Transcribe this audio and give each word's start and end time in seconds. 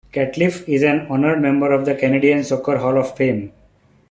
Catliff 0.11 0.67
is 0.67 0.81
an 0.81 1.01
Honoured 1.11 1.39
member 1.43 1.71
of 1.71 1.85
The 1.85 1.93
Canadian 1.93 2.43
Soccer 2.43 2.79
Hall 2.79 2.97
of 2.97 3.15
Fame. 3.15 3.51